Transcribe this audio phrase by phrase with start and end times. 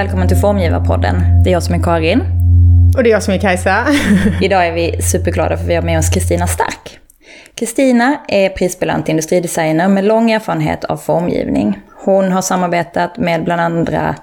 [0.00, 1.42] Välkommen till Formgivarpodden.
[1.44, 2.20] Det är jag som är Karin.
[2.96, 3.86] Och det är jag som är Kajsa.
[4.40, 6.98] Idag är vi superglada för vi har med oss Kristina Stark.
[7.54, 11.78] Kristina är prisbelönt industridesigner med lång erfarenhet av formgivning.
[12.04, 14.14] Hon har samarbetat med bland andra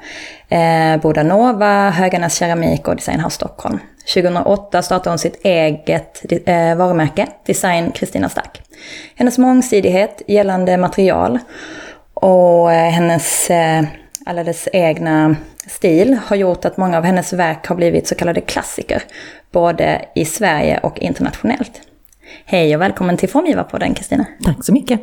[0.49, 3.80] eh, Bodanova, Höganäs Keramik och Designhouse Stockholm.
[4.13, 8.62] 2008 startade hon sitt eget eh, varumärke, Design Kristina Stark.
[9.16, 11.40] Hennes mångsidighet gällande material
[12.13, 13.84] och eh, hennes eh,
[14.26, 15.35] alldeles egna
[15.67, 19.03] stil har gjort att många av hennes verk har blivit så kallade klassiker,
[19.52, 21.81] både i Sverige och internationellt.
[22.45, 24.26] Hej och välkommen till Formgivarpodden Kristina.
[24.43, 25.02] Tack så mycket.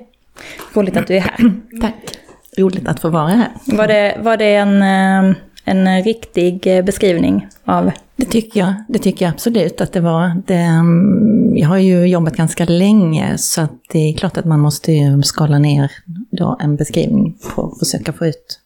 [0.74, 1.52] Roligt att du är här.
[1.80, 1.94] Tack.
[2.58, 3.48] Roligt att få vara här.
[3.66, 7.90] Var det, var det en, eh, en riktig beskrivning av...
[8.16, 10.42] Det tycker jag, det tycker jag absolut att det var.
[10.46, 14.60] Det, mm, jag har ju jobbat ganska länge så att det är klart att man
[14.60, 14.92] måste
[15.24, 15.92] skala ner
[16.30, 18.60] då en beskrivning på försöka få ut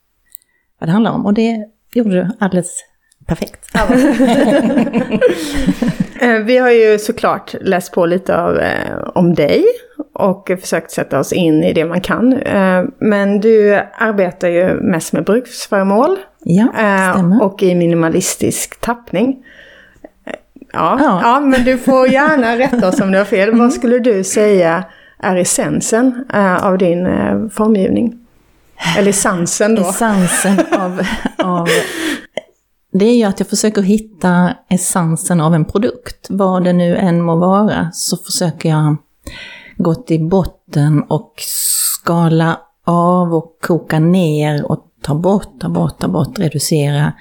[0.79, 1.27] vad det handlar om.
[1.27, 2.85] Och det gjorde du alldeles
[3.27, 3.75] perfekt.
[6.21, 9.65] Eh, vi har ju såklart läst på lite av, eh, om dig
[10.15, 12.33] och försökt sätta oss in i det man kan.
[12.33, 16.17] Eh, men du arbetar ju mest med bruksföremål.
[16.45, 16.69] Ja,
[17.15, 17.43] stämmer.
[17.43, 19.45] Och i minimalistisk tappning.
[20.73, 21.21] Ja, ja.
[21.23, 23.59] ja, men du får gärna rätta oss om du har fel.
[23.59, 24.85] Vad skulle du säga
[25.19, 26.25] är essensen
[26.63, 27.09] av din
[27.51, 28.28] formgivning?
[28.99, 29.83] Eller essensen då?
[29.83, 31.03] Essensen av,
[31.39, 31.69] av
[32.93, 36.27] det är ju att jag försöker hitta essensen av en produkt.
[36.29, 38.97] Vad det nu än må vara så försöker jag
[39.77, 46.09] gå till botten och skala av och koka ner och ta bort, ta bort, ta
[46.09, 47.13] bort, reducera.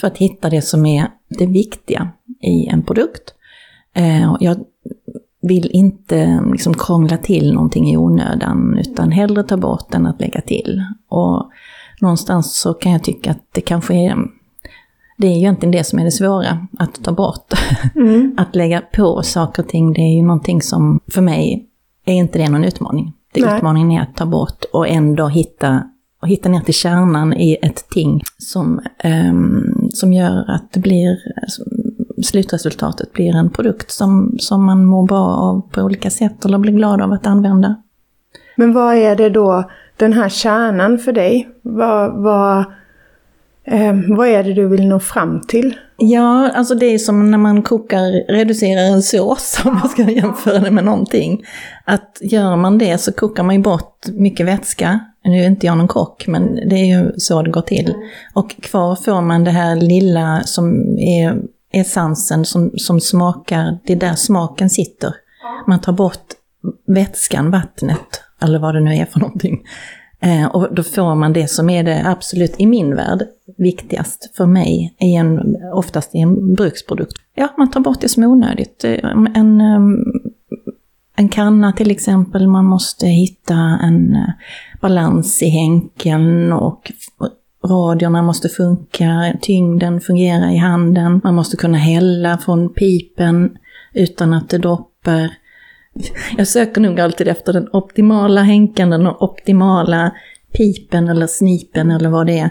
[0.00, 2.08] För att hitta det som är det viktiga
[2.42, 3.34] i en produkt.
[3.94, 4.56] Eh, jag
[5.48, 10.40] vill inte liksom krångla till någonting i onödan, utan hellre ta bort än att lägga
[10.40, 10.82] till.
[11.08, 11.50] Och
[12.00, 14.16] någonstans så kan jag tycka att det kanske är
[15.18, 17.52] det är ju egentligen det som är det svåra, att ta bort.
[17.94, 18.34] Mm.
[18.36, 21.66] att lägga på saker och ting, det är ju någonting som för mig
[22.04, 23.12] är inte det någon utmaning.
[23.32, 25.82] Det utmaningen är att ta bort och ändå hitta,
[26.22, 28.80] och hitta ner till kärnan i ett ting som,
[29.30, 31.18] um, som gör att det blir,
[32.24, 36.72] slutresultatet blir en produkt som, som man mår bra av på olika sätt eller blir
[36.72, 37.76] glad av att använda.
[38.56, 41.48] Men vad är det då, den här kärnan för dig?
[41.62, 42.64] Vad, vad
[43.68, 45.74] Eh, vad är det du vill nå fram till?
[45.96, 50.58] Ja, alltså det är som när man kokar, reducerar en sås, om man ska jämföra
[50.58, 51.44] det med någonting.
[51.84, 55.00] Att gör man det så kokar man ju bort mycket vätska.
[55.24, 57.94] Nu är inte jag någon kock, men det är ju så det går till.
[58.34, 61.42] Och kvar får man det här lilla som är
[61.80, 65.14] essensen som, som smakar, det är där smaken sitter.
[65.66, 66.24] Man tar bort
[66.86, 69.62] vätskan, vattnet, eller vad det nu är för någonting.
[70.20, 73.22] Eh, och då får man det som är det absolut, i min värld,
[73.58, 77.12] viktigast för mig, i en, oftast i en bruksprodukt.
[77.34, 78.84] Ja, man tar bort det som är onödigt.
[78.84, 80.04] Eh, en, ehm,
[81.16, 84.28] en kanna till exempel, man måste hitta en eh,
[84.80, 86.92] balans i hänken och
[87.66, 93.58] Radierna måste funka, tyngden fungerar i handen, man måste kunna hälla från pipen
[93.94, 95.30] utan att det droppar.
[96.36, 100.12] Jag söker nog alltid efter den optimala hänkan, den optimala
[100.52, 102.50] pipen eller snipen eller vad det är.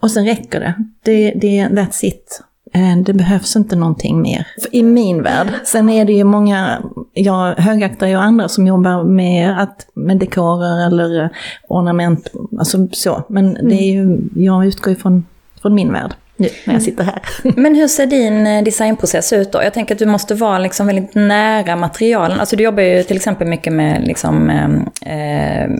[0.00, 0.74] Och sen räcker det.
[1.02, 2.42] det, det that's it.
[2.74, 4.46] Eh, det behövs inte någonting mer.
[4.72, 5.48] I min värld.
[5.64, 10.86] Sen är det ju många, jag högaktar ju andra som jobbar med, att, med dekorer
[10.86, 11.30] eller eh,
[11.68, 13.22] ornament, alltså så.
[13.28, 15.26] Men det är ju, jag utgår ju från,
[15.62, 17.22] från min värld nu när jag sitter här.
[17.56, 19.62] Men hur ser din eh, designprocess ut då?
[19.62, 22.40] Jag tänker att du måste vara liksom väldigt nära materialen.
[22.40, 25.70] Alltså du jobbar ju till exempel mycket med liksom, eh,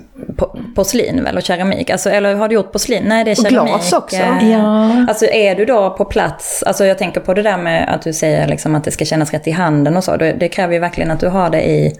[0.75, 1.91] porslin väl, och keramik.
[1.91, 3.02] Alltså, eller har du gjort porslin?
[3.06, 3.61] Nej, det är keramik.
[3.61, 4.17] Och glas också.
[4.17, 5.06] Eh, ja.
[5.08, 8.12] Alltså är du då på plats, alltså jag tänker på det där med att du
[8.12, 10.17] säger liksom att det ska kännas rätt i handen och så.
[10.17, 11.97] Det, det kräver ju verkligen att du har det i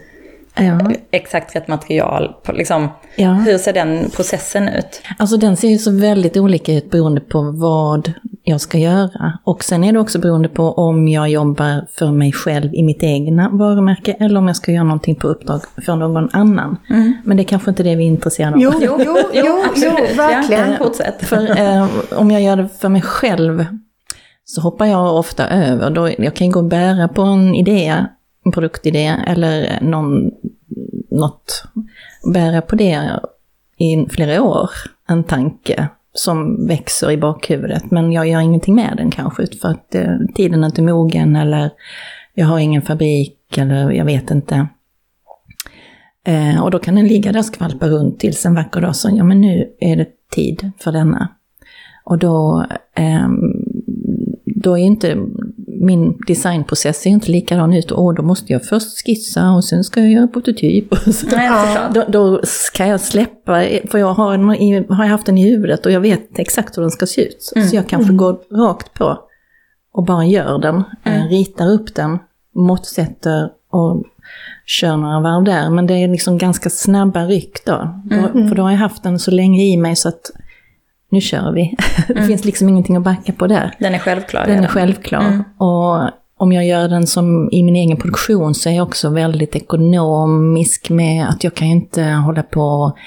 [0.55, 0.91] ja.
[1.11, 2.35] exakt rätt material.
[2.53, 3.33] Liksom, ja.
[3.33, 5.01] Hur ser den processen ut?
[5.17, 8.13] Alltså den ser ju så väldigt olika ut beroende på vad
[8.43, 9.39] jag ska göra.
[9.43, 13.03] Och sen är det också beroende på om jag jobbar för mig själv i mitt
[13.03, 16.77] egna varumärke eller om jag ska göra någonting på uppdrag för någon annan.
[16.89, 17.13] Mm.
[17.23, 18.61] Men det är kanske inte det vi är intresserade av.
[18.61, 20.71] Jo, jo, jo, jo, jo verkligen.
[20.71, 21.21] Ja, fortsätt.
[21.21, 23.65] För eh, om jag gör det för mig själv
[24.45, 25.89] så hoppar jag ofta över.
[25.89, 28.05] Då, jag kan gå och bära på en idé,
[28.51, 30.31] produktidé eller någon,
[31.11, 31.63] något,
[32.33, 33.19] bära på det
[33.77, 34.69] i flera år,
[35.07, 39.95] en tanke som växer i bakhuvudet, men jag gör ingenting med den kanske, för att
[39.95, 41.71] eh, tiden är inte mogen eller
[42.33, 44.67] jag har ingen fabrik eller jag vet inte.
[46.25, 49.09] Eh, och då kan den ligga där och skvalpa runt tills en vacker dag så,
[49.13, 51.27] ja men nu är det tid för denna.
[52.03, 52.65] Och då,
[52.95, 53.29] eh,
[54.45, 55.17] då är inte
[55.83, 57.91] min designprocess ser inte likadan ut.
[57.91, 60.91] Och då måste jag först skissa och sen ska jag göra prototyp.
[60.91, 61.27] Och så.
[61.31, 61.89] Ja.
[61.93, 62.41] då, då
[62.73, 66.39] kan jag släppa, för jag har, en, har haft den i huvudet och jag vet
[66.39, 67.51] exakt hur den ska se ut.
[67.55, 67.67] Mm.
[67.67, 68.17] Så jag kanske mm.
[68.17, 69.19] går rakt på
[69.93, 70.75] och bara gör den,
[71.05, 71.27] eh, mm.
[71.27, 72.19] ritar upp den,
[72.55, 74.03] måttsätter och
[74.65, 75.69] kör några varv där.
[75.69, 78.01] Men det är liksom ganska snabba ryck då.
[78.11, 78.49] Mm.
[78.49, 80.31] För då har jag haft den så länge i mig så att
[81.13, 81.75] nu kör vi.
[82.07, 82.27] det mm.
[82.27, 83.75] finns liksom ingenting att backa på där.
[83.79, 84.45] Den är självklar.
[84.45, 85.21] Den är självklar.
[85.21, 85.43] Mm.
[85.57, 89.55] Och om jag gör den som i min egen produktion så är jag också väldigt
[89.55, 92.97] ekonomisk med att jag kan inte hålla på och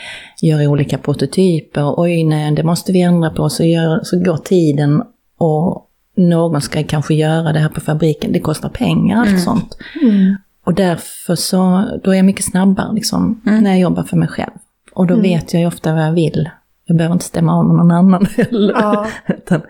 [0.42, 2.00] göra olika prototyper.
[2.00, 3.48] Oj, nej, det måste vi ändra på.
[3.48, 5.02] Så, gör, så går tiden
[5.38, 5.86] och
[6.16, 8.32] någon ska kanske göra det här på fabriken.
[8.32, 9.40] Det kostar pengar, allt mm.
[9.40, 9.76] sånt.
[10.02, 10.36] Mm.
[10.64, 13.62] Och därför så, då är jag mycket snabbare liksom, mm.
[13.62, 14.52] när jag jobbar för mig själv.
[14.94, 15.22] Och då mm.
[15.22, 16.48] vet jag ju ofta vad jag vill.
[16.86, 18.74] Jag behöver inte stämma av med någon annan heller.
[18.74, 19.06] Ja.
[19.26, 19.62] Utan,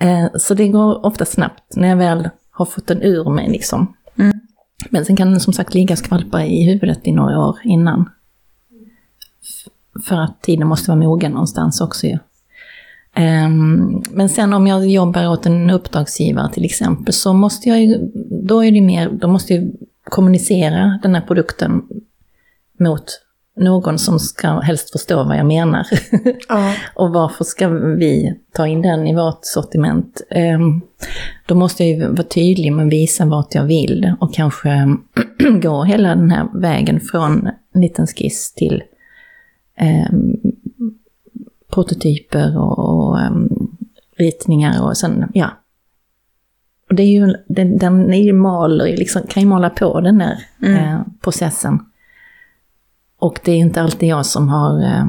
[0.00, 3.94] eh, så det går ofta snabbt när jag väl har fått den ur mig liksom.
[4.18, 4.40] Mm.
[4.90, 8.10] Men sen kan den som sagt ligga och skvalpa i huvudet i några år innan.
[10.04, 12.18] För att tiden måste vara mogen någonstans också ju.
[13.18, 18.10] Um, men sen om jag jobbar åt en uppdragsgivare till exempel så måste jag ju,
[18.42, 19.72] då är det mer, då måste jag
[20.04, 21.82] kommunicera den här produkten
[22.78, 23.04] mot
[23.56, 25.86] någon som ska helst förstå vad jag menar.
[26.48, 26.74] Ja.
[26.94, 30.20] och varför ska vi ta in den i vårt sortiment?
[30.30, 30.82] Um,
[31.46, 34.96] då måste jag ju vara tydlig med att visa vart jag vill och kanske
[35.62, 38.82] gå hela den här vägen från en liten skiss till
[40.10, 40.36] um,
[41.72, 43.76] prototyper och, och um,
[44.18, 45.50] ritningar och sen, ja.
[46.88, 50.18] Och det är ju, den, den är ju maler, liksom, kan ju mala på den
[50.18, 50.76] där mm.
[50.76, 51.78] eh, processen.
[53.18, 55.04] Och det är inte alltid jag som har eh,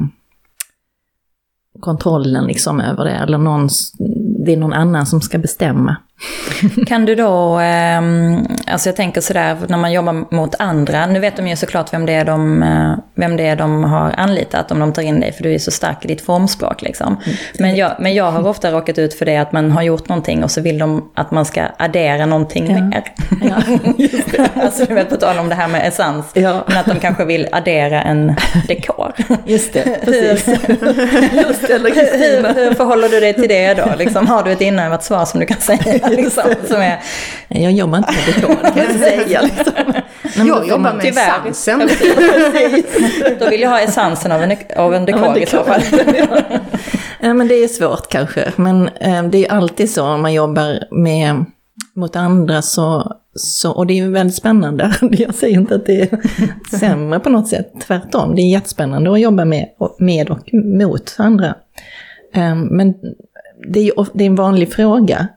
[1.80, 3.68] kontrollen liksom över det, eller någon,
[4.44, 5.96] det är någon annan som ska bestämma.
[6.86, 8.02] Kan du då, eh,
[8.66, 12.06] alltså jag tänker sådär, när man jobbar mot andra, nu vet de ju såklart vem
[12.06, 15.32] det, är de, eh, vem det är de har anlitat om de tar in dig,
[15.32, 17.06] för du är så stark i ditt formspråk liksom.
[17.06, 17.38] Mm.
[17.58, 20.44] Men jag, men jag har ofta råkat ut för det att man har gjort någonting
[20.44, 22.82] och så vill de att man ska addera någonting ja.
[22.82, 23.04] mer.
[23.42, 23.62] Ja,
[24.62, 26.64] alltså du vet på tal om det här med essens, ja.
[26.66, 28.34] men att de kanske vill addera en
[28.68, 29.12] dekor.
[29.46, 30.44] Just det, precis.
[31.68, 33.84] Det, hur, hur förhåller du dig till det då?
[33.98, 36.07] Liksom, har du ett inövat svar som du kan säga?
[36.16, 36.98] Liksom, som är...
[37.48, 39.42] Jag jobbar inte med dekor, kan jag säga.
[40.22, 40.46] Liksom.
[40.46, 41.88] jag jobbar med tyvärr, essensen.
[43.38, 45.42] Då vill jag ha essensen av en, av en dekor, av en dekor.
[45.42, 45.82] i så fall.
[47.20, 48.52] ja, men det är svårt kanske.
[48.56, 51.44] Men eh, det är alltid så om man jobbar med,
[51.94, 54.94] mot andra så, så, och det är ju väldigt spännande.
[55.10, 56.18] Jag säger inte att det är
[56.78, 58.34] sämre på något sätt, tvärtom.
[58.34, 59.68] Det är jättespännande att jobba med,
[59.98, 61.54] med och mot andra.
[62.34, 62.94] Eh, men
[63.72, 65.28] det är, det är en vanlig fråga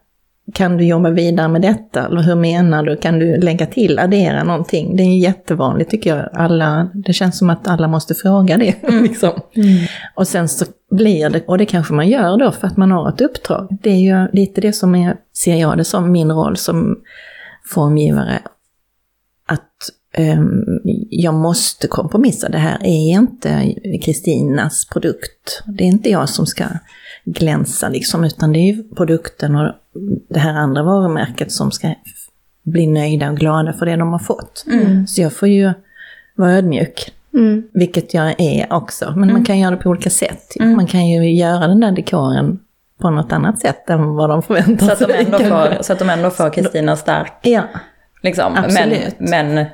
[0.54, 2.06] kan du jobba vidare med detta?
[2.06, 2.98] Eller hur menar du?
[2.98, 4.96] Kan du lägga till, addera någonting?
[4.96, 6.30] Det är jättevanligt tycker jag.
[6.34, 8.76] Alla, det känns som att alla måste fråga det.
[8.92, 9.04] Mm.
[9.04, 9.32] liksom.
[9.56, 9.86] mm.
[10.16, 13.10] Och sen så blir det, och det kanske man gör då för att man har
[13.10, 13.78] ett uppdrag.
[13.82, 16.98] Det är ju lite det som är, ser jag det som, min roll som
[17.74, 18.40] formgivare.
[19.48, 20.64] Att um,
[21.10, 22.50] jag måste kompromissa.
[22.50, 25.64] Det här är inte Kristinas produkt.
[25.66, 26.66] Det är inte jag som ska
[27.26, 29.72] glänsa liksom, utan det är ju produkten och
[30.30, 31.94] det här andra varumärket som ska
[32.64, 34.66] bli nöjda och glada för det de har fått.
[34.68, 35.08] Mm.
[35.08, 35.74] Så jag får ju
[36.36, 37.14] vara ödmjuk.
[37.34, 37.64] Mm.
[37.74, 39.34] Vilket jag är också, men mm.
[39.34, 40.56] man kan göra det på olika sätt.
[40.60, 40.76] Mm.
[40.76, 42.60] Man kan ju göra den där dekoren
[42.98, 44.98] på något annat sätt än vad de förväntar sig.
[44.98, 47.34] Så att de ändå får, så att de ändå får Kristina Stark.
[47.42, 47.64] Ja,
[48.22, 48.56] liksom.
[48.56, 49.16] absolut.
[49.20, 49.66] Men, men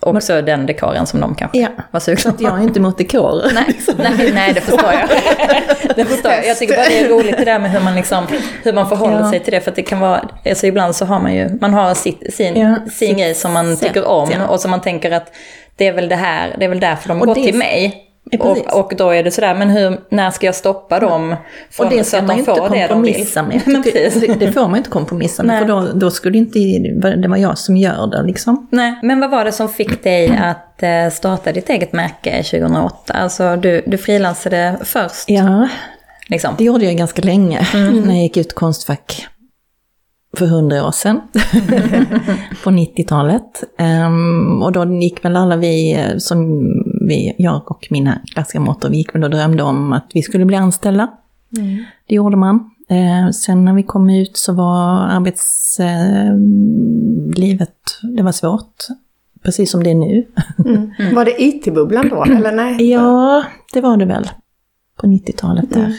[0.00, 2.42] också men, den dekoren som de kanske ja, var sugna på.
[2.42, 3.50] Jag är inte mot dekorer.
[3.54, 5.08] Nej, nej, nej, det förstår jag.
[5.96, 6.46] det förstår jag.
[6.46, 8.26] jag tycker bara det är roligt det där med hur man, liksom,
[8.62, 9.30] hur man förhåller ja.
[9.30, 9.60] sig till det.
[9.60, 12.56] För att det kan vara, alltså ibland så har man ju, man har sitt, sin,
[12.56, 15.32] ja, sin grej som man tycker om och som man tänker att
[15.76, 18.09] det är väl det här, det är väl därför de har gått till mig.
[18.38, 21.36] Och, och, då är det sådär, men hur, när ska jag stoppa dem?
[21.70, 23.62] Från, och det ska så att man de inte kompromissa med.
[23.66, 26.58] men det, det får man inte kompromissa med, för då, då skulle inte
[27.16, 28.68] det vara jag som gör det liksom.
[28.70, 33.14] Nej, men vad var det som fick dig att eh, starta ditt eget märke 2008?
[33.14, 35.24] Alltså du, du frilansade först.
[35.26, 35.68] Ja,
[36.28, 36.54] liksom.
[36.58, 38.00] det gjorde jag ganska länge mm.
[38.00, 39.26] när jag gick ut Konstfack
[40.36, 41.20] för hundra år sedan,
[42.64, 43.64] på 90-talet.
[43.78, 46.60] Um, ehm, och då gick väl alla vi, eh, som
[47.10, 50.56] vi, jag och mina klasskamrater, vi gick väl och drömde om att vi skulle bli
[50.56, 51.10] anställda.
[51.56, 51.84] Mm.
[52.06, 52.70] Det gjorde man.
[52.90, 57.76] Uh, sen när vi kom ut så var arbetslivet,
[58.16, 58.86] det var svårt.
[59.42, 60.26] Precis som det är nu.
[60.58, 60.90] Mm.
[60.98, 61.14] Mm.
[61.14, 62.90] Var det IT-bubblan då, eller nej?
[62.90, 64.30] Ja, det var det väl.
[64.96, 65.96] På 90-talet där.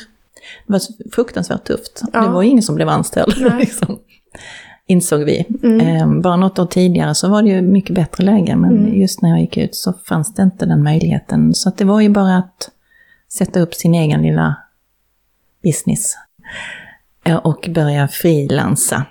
[0.68, 2.01] Det var fruktansvärt tufft.
[2.13, 2.22] Ja.
[2.22, 3.38] Det var ingen som blev anställd.
[3.60, 4.00] liksom.
[4.91, 5.45] Insåg vi.
[5.63, 5.79] Mm.
[5.79, 9.01] Eh, bara något år tidigare så var det ju mycket bättre läge, men mm.
[9.01, 11.53] just när jag gick ut så fanns det inte den möjligheten.
[11.53, 12.69] Så det var ju bara att
[13.33, 14.55] sätta upp sin egen lilla
[15.63, 16.15] business
[17.25, 19.05] eh, och börja frilansa.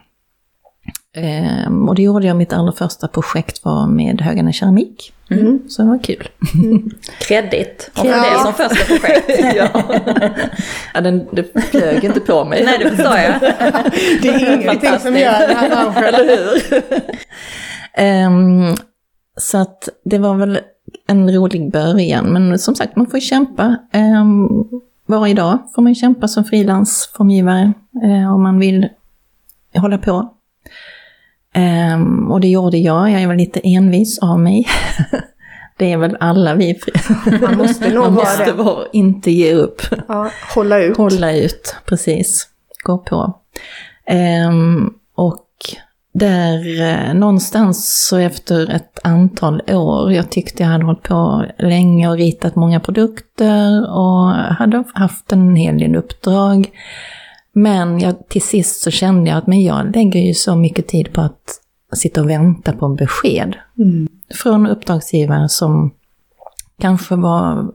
[1.16, 5.12] Ehm, och det gjorde jag, mitt allra första projekt var med Högarna Keramik.
[5.30, 5.62] Mm.
[5.68, 6.28] Så det var kul.
[6.54, 6.90] Mm.
[7.18, 8.02] Kreddigt ja.
[8.02, 9.28] det som första projekt.
[9.56, 9.82] ja.
[10.94, 12.64] ja, den, det flög inte på mig.
[12.64, 13.40] Nej, det förstår jag.
[14.22, 16.04] det är ingenting som gör det här branschen.
[16.04, 16.62] Eller hur?
[18.26, 18.76] um,
[19.36, 20.58] så att det var väl
[21.06, 23.76] en rolig början, men som sagt, man får kämpa.
[23.94, 24.48] Um,
[25.06, 27.72] varje dag får man kämpa som frilansformgivare
[28.04, 28.88] uh, om man vill
[29.74, 30.34] hålla på.
[31.94, 34.66] Um, och det gjorde jag, jag var lite envis av mig.
[35.78, 36.80] det är väl alla vi.
[37.40, 39.82] Man måste nog Man måste vara, vara inte ge upp.
[40.08, 40.96] Ja, hålla ut.
[40.96, 42.48] Hålla ut, precis.
[42.84, 43.34] Gå på.
[44.48, 45.46] Um, och
[46.12, 52.08] där eh, någonstans så efter ett antal år, jag tyckte jag hade hållit på länge
[52.08, 56.70] och ritat många produkter och hade haft en hel del uppdrag.
[57.52, 61.12] Men jag, till sist så kände jag att men jag lägger ju så mycket tid
[61.12, 61.60] på att
[61.92, 63.56] sitta och vänta på besked.
[63.78, 64.08] Mm.
[64.42, 65.90] Från uppdragsgivare som
[66.80, 67.72] kanske var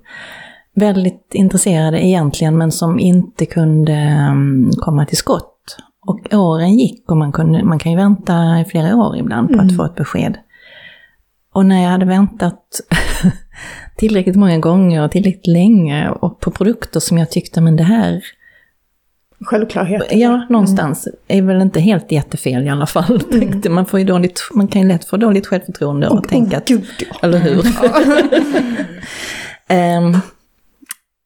[0.76, 5.78] väldigt intresserade egentligen men som inte kunde um, komma till skott.
[6.08, 9.54] Och åren gick och man, kunde, man kan ju vänta i flera år ibland på
[9.54, 9.66] mm.
[9.66, 10.38] att få ett besked.
[11.54, 12.82] Och när jag hade väntat
[13.98, 18.22] tillräckligt många gånger och tillräckligt länge och på produkter som jag tyckte, men det här
[19.42, 20.04] självklarhet.
[20.12, 21.08] Ja, någonstans.
[21.08, 21.48] Mm.
[21.48, 23.22] är väl inte helt jättefel i alla fall.
[23.32, 23.74] Mm.
[23.74, 26.68] Man, får ju dåligt, man kan ju lätt få dåligt självförtroende och oh, tänka att...
[26.68, 27.16] Gud, ja.
[27.22, 27.60] Eller hur?
[29.98, 30.18] um,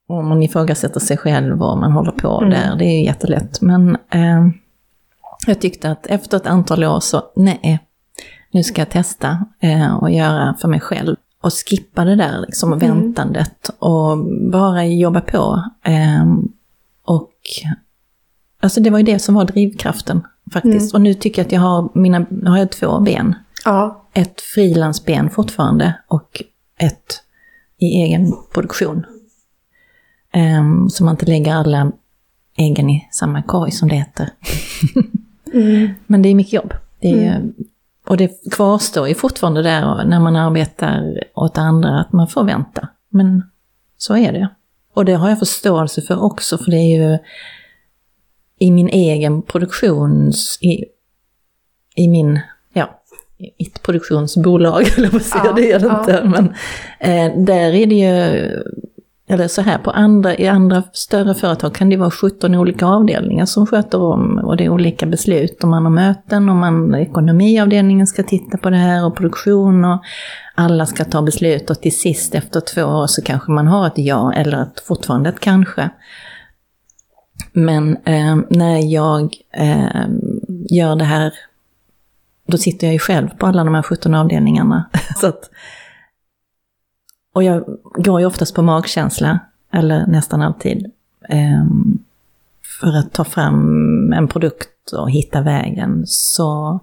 [0.18, 2.50] om man ifrågasätter sig själv och man håller på mm.
[2.50, 3.62] där, det är ju jättelätt.
[3.62, 4.54] Men um,
[5.48, 7.80] jag tyckte att efter ett antal år så, nej,
[8.52, 11.16] nu ska jag testa uh, och göra för mig själv.
[11.42, 12.80] Och skippa det där liksom, mm.
[12.80, 14.18] väntandet och
[14.52, 15.64] bara jobba på.
[16.22, 16.52] Um,
[17.06, 17.32] och
[18.60, 20.22] Alltså det var ju det som var drivkraften
[20.54, 20.94] faktiskt.
[20.94, 21.00] Mm.
[21.00, 23.36] Och nu tycker jag att jag har, mina, har jag två ben.
[23.66, 24.06] Ja.
[24.14, 26.44] Ett frilansben fortfarande och
[26.78, 27.22] ett
[27.78, 29.06] i egen produktion.
[30.60, 31.92] Um, så man inte lägger alla
[32.58, 34.30] äggen i samma korg som det heter.
[35.54, 35.90] mm.
[36.08, 36.74] Men det är mycket jobb.
[37.00, 37.54] Det är, mm.
[38.08, 42.88] Och det kvarstår ju fortfarande där när man arbetar åt andra att man får vänta.
[43.10, 43.44] Men
[43.98, 44.50] så är det.
[44.94, 47.18] Och det har jag förståelse för också, för det är ju
[48.60, 50.58] i min egen produktions...
[50.62, 50.86] I,
[51.96, 52.40] i min,
[52.74, 53.02] ja,
[53.58, 56.00] ett produktionsbolag, eller vad säger ja, det är det ja.
[56.00, 56.24] inte.
[56.24, 56.46] Men
[57.00, 58.64] eh, där är det ju,
[59.30, 63.46] eller så här, på andra, i andra större företag kan det vara 17 olika avdelningar
[63.46, 65.64] som sköter om och det är olika beslut.
[65.64, 70.02] Om man har möten, om man, ekonomiavdelningen ska titta på det här och produktion och
[70.56, 73.98] alla ska ta beslut och till sist efter två år så kanske man har ett
[73.98, 75.90] ja eller ett, fortfarande ett kanske.
[77.52, 80.08] Men eh, när jag eh,
[80.70, 81.34] gör det här,
[82.48, 84.90] då sitter jag ju själv på alla de här 17 avdelningarna.
[85.16, 85.50] så att,
[87.34, 87.66] och jag
[87.96, 89.40] går ju oftast på magkänsla,
[89.74, 90.92] eller nästan alltid,
[91.30, 91.66] eh,
[92.80, 96.04] för att ta fram en produkt och hitta vägen.
[96.08, 96.80] Så,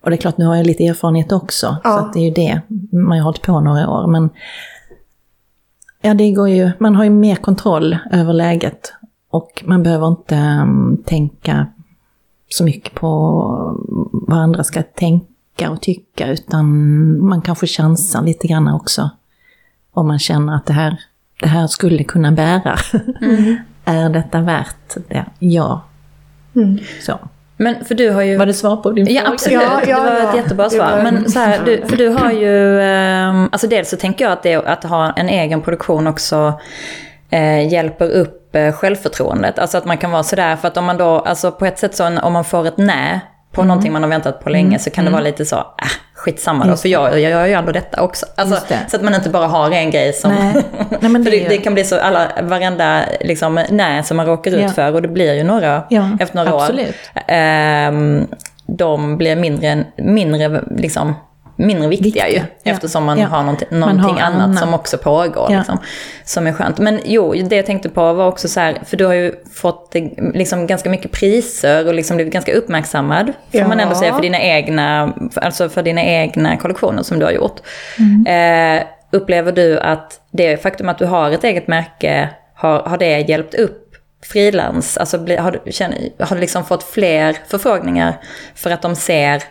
[0.00, 1.98] och det är klart, nu har jag lite erfarenhet också, ja.
[1.98, 2.60] så det är ju det.
[2.92, 4.30] Man har hållit på några år, men
[6.00, 8.92] Ja, det går ju, man har ju mer kontroll över läget
[9.30, 11.66] och man behöver inte um, tänka
[12.48, 13.08] så mycket på
[14.12, 16.66] vad andra ska tänka och tycka, utan
[17.26, 19.10] man kanske chansar lite grann också.
[19.92, 21.00] Om man känner att det här,
[21.40, 22.76] det här skulle kunna bära.
[23.20, 23.56] Mm.
[23.84, 25.24] är detta värt det?
[25.38, 25.82] Ja.
[26.56, 26.78] Mm.
[27.00, 27.18] Så.
[27.56, 28.36] Men för du har ju...
[28.36, 29.20] Var det svar på din fråga?
[29.20, 29.62] Ja, absolut.
[29.62, 31.00] Ja, ja, det var ett jättebra svar.
[31.02, 32.80] Men så här, du, för du har ju...
[33.28, 36.60] Um, alltså dels så tänker jag att, det, att ha en egen produktion också
[37.30, 39.58] eh, hjälper upp eh, självförtroendet.
[39.58, 41.94] Alltså att man kan vara sådär, för att om man då, alltså på ett sätt
[41.94, 43.20] så om man får ett nej
[43.52, 43.68] på mm.
[43.68, 44.78] någonting man har väntat på länge mm.
[44.78, 45.32] så kan det vara mm.
[45.32, 48.26] lite så, äh, skitsamma då, för jag, jag gör ju ändå detta också.
[48.36, 50.34] Alltså, så att man inte bara har en grej som...
[50.34, 50.64] Nej.
[51.00, 54.50] Nej, men det, det, det, kan bli så, alla, varenda liksom, nej som man råkar
[54.50, 54.68] ut ja.
[54.68, 56.94] för, och det blir ju några ja, efter några absolut.
[57.14, 57.32] år.
[57.34, 57.92] Eh,
[58.66, 61.14] de blir mindre, mindre liksom,
[61.58, 62.28] mindre viktiga, viktiga.
[62.28, 62.48] ju.
[62.62, 62.72] Ja.
[62.72, 63.26] Eftersom man ja.
[63.26, 64.56] har någonting, någonting man har annat annan.
[64.56, 65.52] som också pågår.
[65.52, 65.58] Ja.
[65.58, 65.78] Liksom,
[66.24, 66.78] som är skönt.
[66.78, 69.94] Men jo, det jag tänkte på var också så här, för du har ju fått
[70.34, 73.32] liksom, ganska mycket priser och liksom blivit ganska uppmärksammad.
[73.52, 77.32] Får man ändå säga för dina egna, alltså för dina egna kollektioner som du har
[77.32, 77.60] gjort.
[77.98, 78.78] Mm.
[78.78, 83.18] Eh, upplever du att det faktum att du har ett eget märke, har, har det
[83.20, 83.84] hjälpt upp
[84.22, 88.20] frilans, alltså har, du, känner, har du liksom fått fler förfrågningar
[88.54, 89.42] för att de ser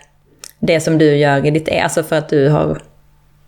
[0.60, 2.82] det som du gör i ditt, alltså för att du har,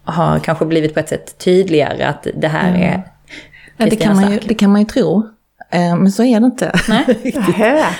[0.03, 2.81] har kanske blivit på ett sätt tydligare att det här Mm.
[2.81, 3.03] är
[3.77, 5.27] Ja, det, kan man ju, det kan man ju tro.
[5.71, 6.71] Eh, Men så är det inte.
[6.89, 7.33] Nej.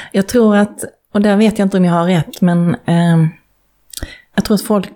[0.12, 3.18] Jag tror att, och där vet jag inte om jag har rätt, men eh,
[4.36, 4.90] jag tror att folk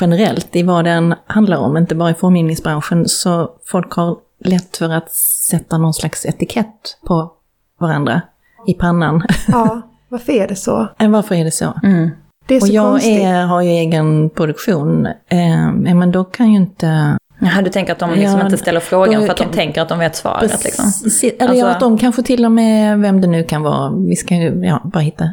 [0.00, 4.90] generellt i vad den handlar om, inte bara i formgivningsbranschen, så folk har lätt för
[4.90, 5.10] att
[5.50, 7.32] sätta någon slags etikett på
[7.80, 8.20] varandra
[8.66, 9.22] i pannan.
[9.48, 10.88] Ja, varför är det så?
[10.98, 11.72] Eh, Varför är det så?
[11.82, 12.10] Mm.
[12.46, 13.22] Det är så Och jag konstigt.
[13.22, 17.18] är, har ju egen produktion, eh, men då kan ju inte...
[17.38, 19.82] Jaha, du tänker att de liksom Ja, inte ställer frågan för att de kan- tänker
[19.82, 20.84] att de vet svaret liksom?
[21.22, 24.16] Eller Alltså- ja, att de kanske till och med, vem det nu kan vara, vi
[24.16, 25.24] ska ju ja, bara hitta,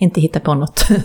[0.00, 0.84] inte hitta på något.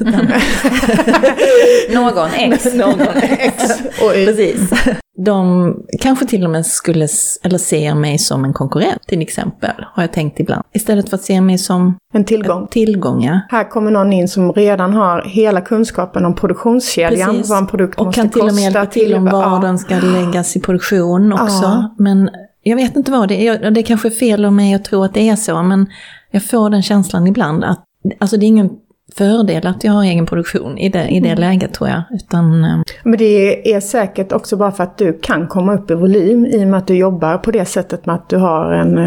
[1.94, 2.66] Någon ex.
[2.74, 3.00] Någon
[3.40, 3.64] X
[4.02, 4.26] och Y.
[4.26, 4.70] Precis.
[5.18, 7.08] De kanske till och med skulle,
[7.44, 10.64] eller ser mig som en konkurrent till exempel, har jag tänkt ibland.
[10.74, 12.68] Istället för att se mig som En tillgång.
[12.68, 13.42] tillgångar.
[13.50, 17.50] Här kommer någon in som redan har hela kunskapen om produktionskedjan, Precis.
[17.50, 18.64] vad en produkt Och måste kan till och med kosta.
[18.80, 19.60] hjälpa till om var ja.
[19.62, 21.64] den ska läggas i produktion också.
[21.64, 21.96] Ja.
[21.98, 22.30] Men
[22.64, 25.04] jag vet inte vad det är, det är kanske är fel av mig att tro
[25.04, 25.88] att det är så, men
[26.32, 27.84] jag får den känslan ibland att,
[28.20, 28.70] alltså det är ingen
[29.18, 32.02] fördel att jag har egen produktion i det, i det läget tror jag.
[32.12, 35.96] Utan, eh, Men det är säkert också bara för att du kan komma upp i
[35.96, 38.98] volym i och med att du jobbar på det sättet med att du har en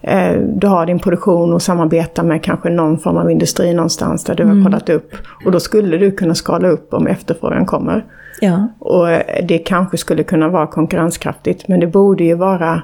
[0.00, 4.34] eh, du har din produktion och samarbetar med kanske någon form av industri någonstans där
[4.34, 4.56] du Mm.
[4.56, 5.10] har kollat upp.
[5.44, 8.04] Och då skulle du kunna skala upp om efterfrågan kommer.
[8.40, 9.06] ja, Och
[9.48, 12.82] det kanske skulle kunna vara konkurrenskraftigt men det borde ju vara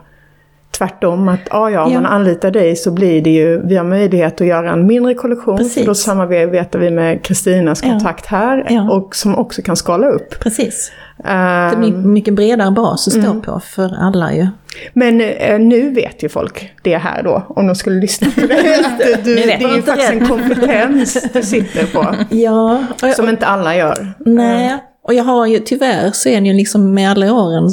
[0.79, 1.29] tvärtom.
[1.29, 2.01] Att ah, ja, om Ja.
[2.01, 5.57] man anlitar dig så blir det ju, vi har möjlighet att göra en mindre kollektion.
[5.57, 5.75] Precis.
[5.75, 7.89] För då samarbetar vi med Kristinas Ja.
[7.89, 8.91] kontakt här Ja.
[8.91, 10.39] och som också kan skala upp.
[10.41, 10.93] precis.
[11.17, 13.43] Det Ehm, blir mycket bredare bas att stå Mm.
[13.43, 14.47] på för alla ju.
[14.93, 18.55] Men eh, nu vet ju folk det här då, om de skulle lyssna på det.
[19.15, 20.15] Att du, det är ju faktiskt det.
[20.19, 22.15] en kompetens du sitter på.
[22.31, 24.13] Ja, och Som inte alla gör.
[24.19, 24.77] nej.
[25.07, 27.73] Och jag har ju tyvärr så är det ju liksom med alla åren,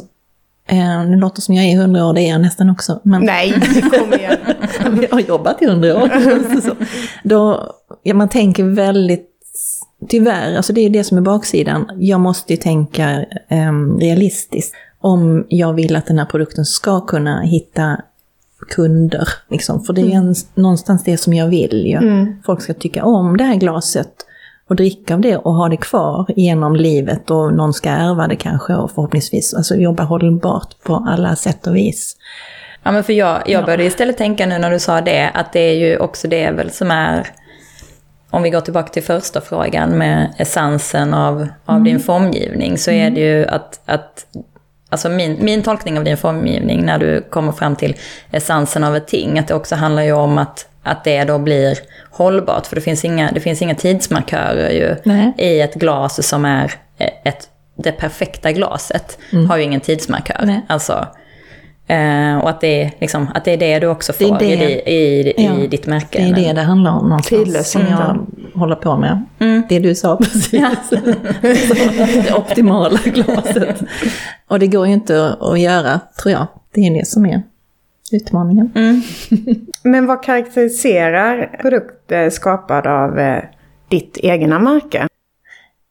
[0.72, 3.00] eh, det låter som jag är hundra år, det är jag nästan också.
[3.04, 3.54] Men Nej,
[4.00, 4.38] kom igen.
[5.02, 6.62] jag har jobbat i hundra år.
[6.62, 6.76] så,
[7.24, 9.30] då, ja, man tänker väldigt,
[10.10, 11.92] tyvärr, alltså det är det som är baksidan.
[11.98, 14.76] Jag måste ju tänka em, realistiskt.
[15.00, 18.02] Om jag vill att den här produkten ska kunna hitta
[18.70, 19.28] kunder.
[19.50, 19.84] Liksom.
[19.84, 21.98] För det är en, någonstans det som jag vill ju.
[21.98, 22.36] Mm.
[22.46, 24.12] Folk ska tycka om det här glaset
[24.72, 28.36] och dricka av det och ha det kvar genom livet och någon ska ärva det
[28.36, 32.18] kanske och förhoppningsvis alltså jobba hållbart på alla sätt och vis.
[32.84, 33.66] Ja, men för jag, jag Ja.
[33.66, 36.72] började istället tänka nu när du sa det, att det är ju också det väl
[36.72, 37.28] som är,
[38.30, 43.10] om vi går tillbaka till första frågan med essensen av, av din formgivning, så är
[43.10, 44.26] det ju att, att
[44.90, 47.96] alltså min, min tolkning av din formgivning när du kommer fram till
[48.32, 51.78] essensen av ett ting, att det också handlar ju om att, att det då blir
[52.12, 55.34] hållbart, för det finns inga, det finns inga tidsmarkörer ju Nej.
[55.38, 56.72] i ett glas som är
[57.24, 59.18] ett, det perfekta glaset,
[59.50, 60.42] har ju ingen tidsmarkör.
[60.46, 60.62] Nej.
[60.68, 61.08] Alltså,
[61.88, 64.46] Eh, och att det, är, liksom, att det är det du också Det får det.
[64.46, 66.20] I, di- i, i, Ja, ditt märke.
[66.20, 67.72] Det är det det handlar om någonstans.
[67.72, 68.26] Som jag
[68.60, 69.24] håller på med.
[69.70, 70.52] Det du sa precis.
[71.42, 73.82] det optimala glaset.
[74.48, 76.48] Och det går ju inte att göra, tror jag.
[76.74, 77.42] Det är det som är
[78.14, 78.72] utmaningen.
[78.76, 79.02] Mm.
[79.84, 83.44] Men vad karaktäriserar produkter skapade av eh,
[83.90, 85.08] ditt egna märke?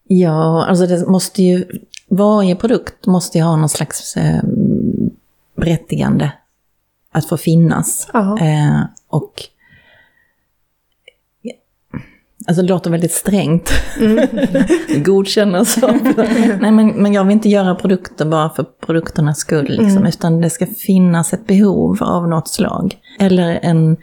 [0.08, 1.64] Ja, alltså det måste ju...
[2.12, 4.42] Varje produkt måste ju ha någon slags eh,
[5.56, 6.32] berättigande
[7.12, 8.08] att få finnas.
[8.14, 9.32] Eh, och...
[12.50, 13.70] Alltså det låter väldigt strängt.
[15.04, 16.58] Godkänna saker.
[16.60, 19.76] Nej men, men jag vill inte göra produkter bara för produkternas skull.
[19.80, 22.96] Liksom, Utan det ska finnas ett behov av något slag.
[23.18, 23.96] Eller en,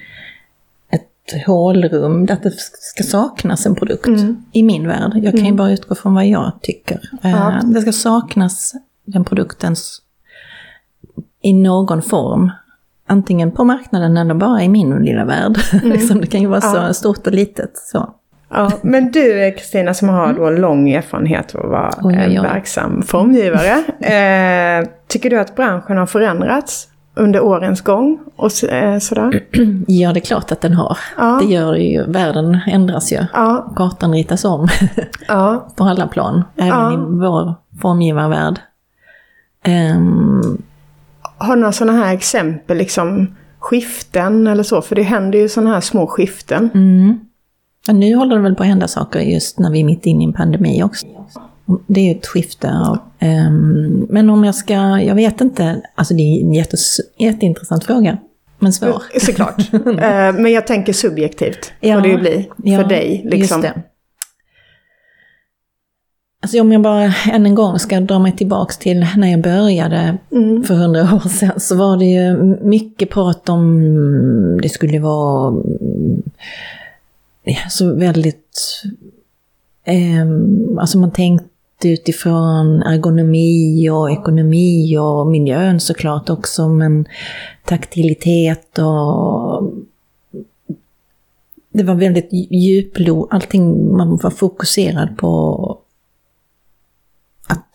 [0.90, 4.10] ett hålrum, att det ska saknas en produkt.
[4.52, 5.12] I min värld.
[5.16, 7.00] Jag kan ju bara utgå från vad jag tycker.
[7.24, 7.62] Eh, Ja.
[7.64, 8.74] Det ska saknas
[9.06, 10.02] den produktens
[11.42, 12.52] i någon form.
[13.08, 15.58] Antingen på marknaden eller bara i min lilla värld.
[15.84, 16.88] liksom, det kan ju vara Ja.
[16.88, 17.72] så stort och litet.
[17.78, 18.14] Så.
[18.50, 22.32] Ja, men du Kristina som har då lång erfarenhet av att vara Oj, oj, en
[22.32, 22.40] oj.
[22.42, 23.84] verksam formgivare.
[24.02, 28.20] Eh, tycker du att branschen har förändrats under årens gång?
[28.36, 29.44] Och så, eh, sådär?
[29.88, 30.98] Ja, det är klart att den har.
[31.18, 31.40] Ja.
[31.42, 32.04] Det gör det ju.
[32.04, 33.26] Världen ändras ju.
[33.34, 34.68] Ja, Kartan ritas om
[35.28, 36.44] ja, på alla plan.
[36.58, 38.60] Även i vår formgivarvärld.
[39.64, 40.62] Ehm,
[41.38, 44.82] har du några sådana här exempel, liksom skiften eller så?
[44.82, 46.70] För det händer ju sådana här små skiften.
[46.74, 47.20] mm.
[47.88, 50.24] Men nu håller det väl på att hända saker just när vi är mitt inne
[50.24, 51.06] i en pandemi också.
[51.88, 52.72] Det är ett skifte.
[52.72, 57.84] Av, ehm, men om jag ska, jag vet inte, alltså det är en jättes, jätteintressant
[57.84, 58.18] fråga.
[58.60, 59.04] Men svår.
[59.20, 59.62] Såklart.
[59.74, 63.22] Eh, men jag tänker subjektivt ja, får det ju bli för ja, dig.
[63.26, 63.62] Liksom.
[63.62, 63.84] Just det.
[66.42, 70.18] Alltså om jag bara än en gång ska dra mig tillbaks till när jag började
[70.32, 70.64] mm.
[70.64, 75.64] för hundra år sedan så var det ju mycket prat om det skulle vara ja,
[77.70, 78.84] så väldigt...
[79.84, 80.28] Eh,
[80.80, 87.06] alltså man tänkte utifrån ergonomi och ekonomi och miljön såklart också men
[87.66, 89.74] taktilitet och
[91.78, 95.82] det var väldigt djuplod, allting man var fokuserad på
[97.48, 97.72] att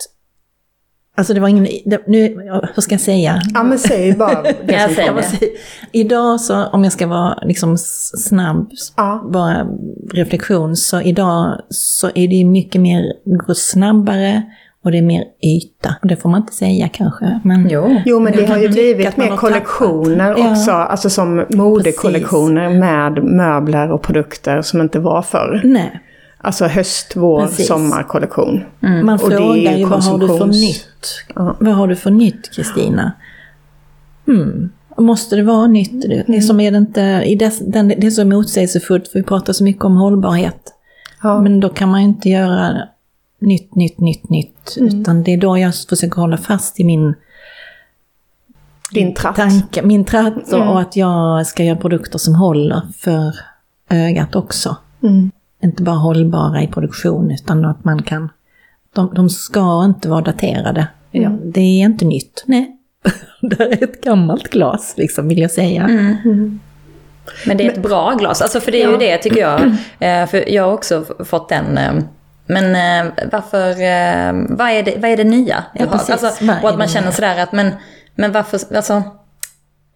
[1.17, 2.37] Alltså det var ingen, det, nu,
[2.77, 3.43] vad ska jag säga?
[3.55, 5.49] Ja men säg bara det jag säger det.
[5.93, 9.29] Idag så, om jag ska vara liksom snabb, ja.
[9.33, 9.67] bara
[10.15, 14.43] reflektion, så idag så är det mycket mer, går snabbare
[14.85, 15.95] och det är mer yta.
[16.03, 17.41] Det får man inte säga kanske.
[17.45, 18.01] Men, jo.
[18.07, 20.51] jo men det har ju blivit mer kollektioner tappat.
[20.51, 20.85] också, ja.
[20.85, 22.81] alltså som modekollektioner Precis.
[22.81, 25.61] med möbler och produkter som inte var förr.
[25.65, 26.01] Nej.
[26.45, 27.67] Alltså höst, vår, Precis.
[27.67, 28.65] sommarkollektion.
[28.81, 29.07] Mm.
[29.07, 31.25] Man frågar ju vad har du för nytt?
[31.35, 31.57] Ja.
[31.61, 33.13] Vad har du för nytt Kristina?
[34.27, 34.71] Hmm.
[34.97, 36.03] Måste det vara nytt?
[36.03, 36.43] Det, mm.
[36.43, 39.65] som är det, inte, i dess, den, det är så motsägelsefullt för vi pratar så
[39.65, 40.75] mycket om hållbarhet.
[41.23, 41.41] Ja.
[41.41, 42.89] Men då kan man ju inte göra
[43.39, 44.77] nytt, nytt, nytt, nytt.
[44.77, 45.01] Mm.
[45.01, 47.15] Utan det är då jag försöker hålla fast i min
[48.91, 49.37] din tratt.
[49.37, 50.69] Tanke, min tratt och, mm.
[50.69, 53.37] och att jag ska göra produkter som håller för
[53.91, 54.77] ögat också.
[55.03, 55.31] Mm
[55.63, 58.29] inte bara hållbara i produktion utan att man kan...
[58.95, 60.87] De, de ska inte vara daterade.
[61.13, 61.33] Mm.
[61.33, 62.45] Ja, det är inte nytt.
[62.47, 62.77] Nej,
[63.41, 65.83] det är ett gammalt glas liksom vill jag säga.
[65.83, 66.17] Mm.
[66.25, 66.61] Mm.
[67.47, 68.93] Men det är ett bra glas, alltså för det är ja.
[68.93, 69.61] ju det tycker jag.
[69.99, 71.93] Eh, för jag har också fått den eh,
[72.47, 72.65] men
[73.07, 73.69] eh, varför,
[74.57, 75.95] vad är det, vad är det nya du ja, har?
[75.95, 77.71] Alltså, och att man känner sådär att men,
[78.15, 79.03] men varför, alltså,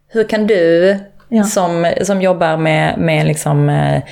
[0.08, 1.44] hur kan du Ja.
[1.44, 4.02] Som, som jobbar med, med liksom, eh,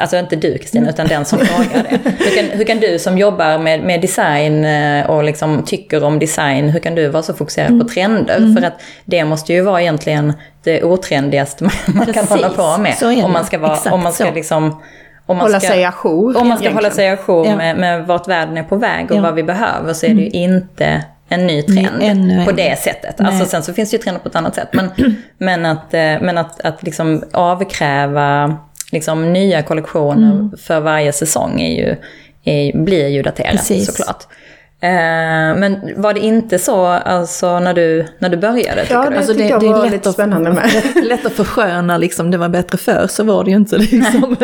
[0.00, 0.94] alltså inte du Kristina, mm.
[0.94, 2.10] utan den som frågar det.
[2.24, 6.18] Hur kan, hur kan du som jobbar med, med design eh, och liksom tycker om
[6.18, 7.80] design, hur kan du vara så fokuserad mm.
[7.80, 8.36] på trender?
[8.36, 8.56] Mm.
[8.56, 10.32] För att det måste ju vara egentligen
[10.64, 11.72] det otrendigaste man
[12.06, 12.14] Precis.
[12.14, 13.24] kan hålla på med.
[13.24, 14.82] Om man ska, vara, om man ska liksom
[15.26, 16.36] om man hålla ska, sig ajour.
[16.36, 17.56] Om man ska hålla sig ajour ja.
[17.56, 19.20] med, med vart världen är på väg och ja.
[19.20, 20.54] vad vi behöver så är det ju mm.
[20.54, 23.20] inte en ny trend Ännu på det sättet.
[23.20, 24.68] Alltså sen så finns det ju trender på ett annat sätt.
[24.72, 24.90] Men,
[25.38, 28.58] men att, eh, men att, att liksom avkräva
[28.92, 30.50] liksom nya kollektioner mm.
[30.58, 31.96] för varje säsong är ju,
[32.44, 33.86] är, blir ju daterat Precis.
[33.86, 34.26] såklart.
[34.80, 38.86] Eh, men var det inte så alltså, när, du, när du började?
[38.90, 40.70] Ja, det, alltså, det, jag det var lite spännande med.
[40.94, 43.78] Lätt, lätt att försköna, liksom, det var bättre förr, så var det ju inte.
[43.78, 44.36] Liksom.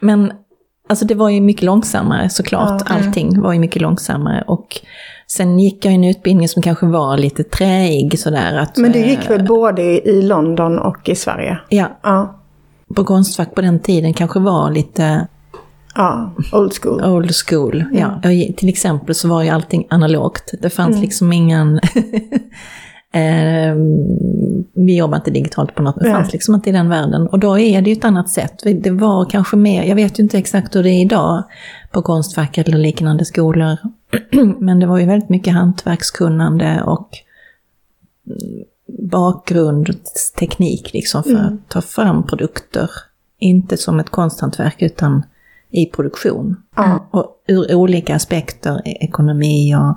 [0.00, 0.32] Men
[0.88, 4.44] alltså, det var ju mycket långsammare såklart, ja, allting var ju mycket långsammare.
[4.46, 4.80] Och
[5.30, 8.56] Sen gick jag en utbildning som kanske var lite träig sådär.
[8.56, 11.58] Att, Men du gick väl eh, både i London och i Sverige?
[11.68, 11.98] Ja.
[12.02, 12.40] ja.
[12.94, 15.26] På Konstfack på den tiden kanske var lite...
[15.94, 17.04] Ja, old school.
[17.04, 18.20] Old school, ja.
[18.24, 18.52] Mm.
[18.52, 20.54] Till exempel så var ju allting analogt.
[20.60, 21.02] Det fanns mm.
[21.02, 21.80] liksom ingen...
[23.12, 23.74] Eh,
[24.74, 27.26] vi jobbar inte digitalt på något, det fanns liksom inte i den världen.
[27.26, 28.62] Och då är det ju ett annat sätt.
[28.82, 31.44] Det var kanske mer, jag vet ju inte exakt hur det är idag
[31.90, 33.76] på Konstfack eller liknande skolor.
[34.60, 37.08] Men det var ju väldigt mycket hantverkskunnande och
[39.10, 41.44] bakgrundsteknik liksom för mm.
[41.46, 42.90] att ta fram produkter.
[43.38, 45.22] Inte som ett konsthantverk utan
[45.70, 46.56] i produktion.
[46.78, 46.98] Mm.
[47.10, 49.96] Och ur olika aspekter, ekonomi och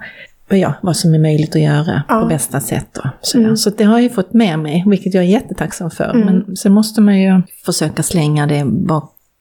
[0.57, 2.21] ja, vad som är möjligt att göra ja.
[2.21, 2.87] på bästa sätt.
[2.93, 3.57] Då, så, mm.
[3.57, 6.09] så det har jag fått med mig, vilket jag är jättetacksam för.
[6.09, 6.25] Mm.
[6.25, 8.65] Men sen måste man ju försöka slänga det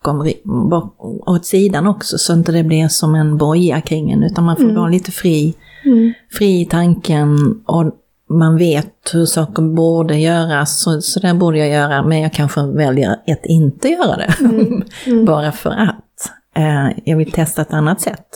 [0.04, 0.32] bakom,
[0.70, 0.94] bak,
[1.26, 4.64] åt sidan också, så inte det blir som en boja kring en, utan man får
[4.64, 4.76] mm.
[4.76, 6.12] vara lite fri, mm.
[6.38, 7.92] fri i tanken och
[8.28, 12.62] man vet hur saker borde göras, så, så där borde jag göra, men jag kanske
[12.62, 14.34] väljer att inte göra det.
[14.40, 14.82] Mm.
[15.06, 15.24] Mm.
[15.24, 18.26] Bara för att eh, jag vill testa ett annat sätt.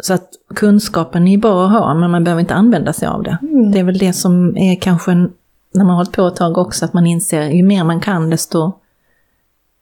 [0.00, 3.38] Så att kunskapen är bra att ha, men man behöver inte använda sig av det.
[3.42, 3.72] Mm.
[3.72, 5.30] Det är väl det som är kanske, när
[5.74, 8.72] man har hållit på ett tag också, att man inser ju mer man kan desto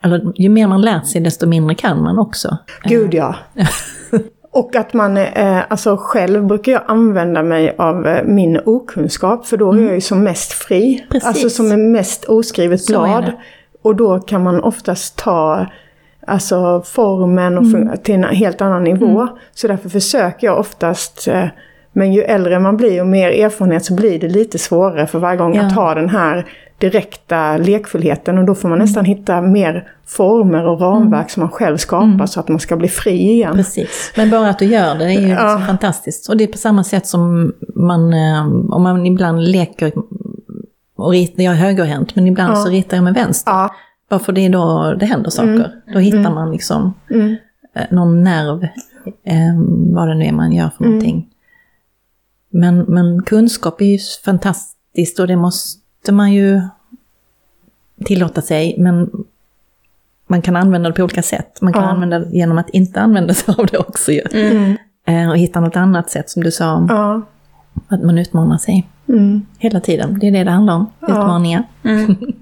[0.05, 2.57] eller ju mer man lärt sig desto mindre kan man också.
[2.83, 3.35] Gud ja.
[4.53, 9.57] Och att man, eh, alltså själv brukar jag använda mig av eh, min okunskap för
[9.57, 9.85] då är mm.
[9.85, 11.07] jag ju som mest fri.
[11.11, 11.29] Precis.
[11.29, 13.33] Alltså som är mest oskrivet blad.
[13.83, 15.67] Och då kan man oftast ta
[16.27, 17.99] alltså formen och mm.
[18.03, 19.21] till en helt annan nivå.
[19.21, 19.35] Mm.
[19.55, 21.45] Så därför försöker jag oftast eh,
[21.93, 25.39] men ju äldre man blir och mer erfarenhet så blir det lite svårare för varje
[25.39, 25.63] gång ja.
[25.63, 26.47] att ha den här
[26.81, 28.85] direkta lekfullheten och då får man mm.
[28.85, 31.29] nästan hitta mer former och ramverk mm.
[31.29, 32.27] som man själv skapar mm.
[32.27, 33.55] så att man ska bli fri igen.
[33.55, 35.63] Precis, men bara att du gör det är ju ja.
[35.67, 36.29] fantastiskt.
[36.29, 39.93] Och det är på samma sätt som man, eh, om man ibland leker
[40.97, 42.57] och ritar, jag är högerhänt, men ibland ja.
[42.57, 43.53] så ritar jag med vänster.
[43.53, 43.75] Ja.
[44.09, 45.55] Varför det är då det händer saker.
[45.55, 45.71] Mm.
[45.93, 46.35] Då hittar mm.
[46.35, 47.37] man liksom mm.
[47.75, 48.65] Eh, någon nerv,
[49.25, 49.55] eh,
[49.95, 51.29] vad det nu är man gör för någonting.
[52.51, 56.61] Men, men kunskap är ju fantastiskt och det måste man ju
[58.05, 58.75] tillåta sig.
[58.79, 59.11] Men
[60.27, 61.61] man kan använda det på olika sätt.
[61.61, 61.89] Man kan ja.
[61.89, 64.23] använda det genom att inte använda sig av det också ju.
[64.33, 64.77] Mm.
[65.05, 66.87] Eh, och hitta något annat sätt som du sa.
[66.89, 67.23] Ja.
[67.89, 68.89] Att man utmanar sig.
[69.09, 69.47] Mm.
[69.59, 70.19] Hela tiden.
[70.21, 70.87] Det är det det handlar om.
[71.01, 71.07] Ja.
[71.07, 71.65] Utmaningar.
[71.83, 72.17] Mm.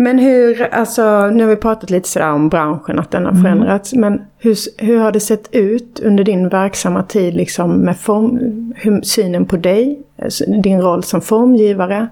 [0.00, 3.42] Men hur, alltså nu har vi pratat lite sådär om branschen, att den har mm.
[3.42, 3.94] förändrats.
[3.94, 9.00] Men hur, hur har det sett ut under din verksamma tid liksom med form, hur,
[9.02, 12.08] synen på dig, alltså din roll som formgivare?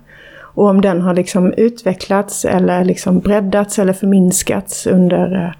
[0.57, 5.51] Och om den har liksom utvecklats eller liksom breddats eller förminskats under eh,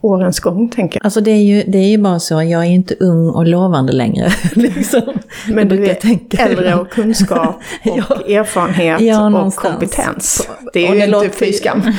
[0.00, 1.04] årens gång, tänker jag.
[1.04, 3.92] Alltså det är, ju, det är ju bara så, jag är inte ung och lovande
[3.92, 4.30] längre.
[4.54, 5.02] liksom.
[5.48, 6.44] Men du är tänka.
[6.44, 8.40] äldre och kunskap och ja.
[8.40, 10.48] erfarenhet ja, och kompetens.
[10.72, 11.82] Det är och ju det inte fy skam.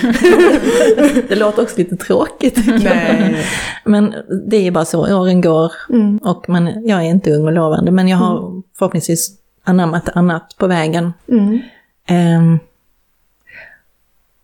[1.29, 2.59] det låter också lite tråkigt.
[2.83, 3.45] Nej.
[3.85, 4.13] Men
[4.49, 6.17] det är ju bara så, åren går mm.
[6.17, 8.63] och man, jag är inte ung och lovande, men jag har mm.
[8.77, 9.31] förhoppningsvis
[9.63, 11.13] anammat annat på vägen.
[11.29, 11.59] Mm.
[12.09, 12.59] Um,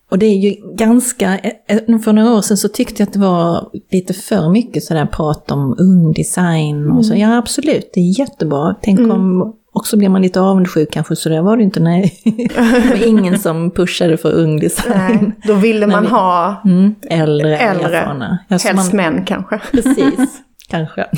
[0.09, 3.13] och det är ju ganska, eh, eh, för några år sedan så tyckte jag att
[3.13, 7.13] det var lite för mycket sådär prat om ung design och så.
[7.13, 7.29] Mm.
[7.29, 8.75] Ja absolut, det är jättebra.
[8.81, 9.11] Tänk mm.
[9.11, 11.79] om också blir man lite avundsjuk kanske, så det var det inte.
[11.79, 12.21] Nej.
[12.49, 14.93] det var ingen som pushade för ung design.
[14.97, 18.37] Nej, då ville man vi, ha mm, äldre, äldre erfarna.
[18.47, 19.59] Ja, helst man, män kanske.
[19.71, 21.05] Precis, kanske.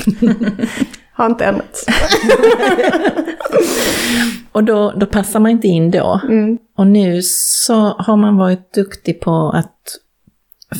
[1.20, 1.86] Har inte ändrats.
[4.52, 6.20] och då, då passar man inte in då.
[6.24, 6.58] Mm.
[6.76, 9.76] Och nu så har man varit duktig på att